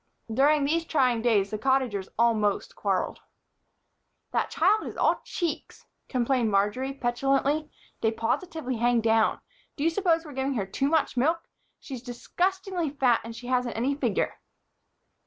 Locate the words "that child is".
4.31-4.97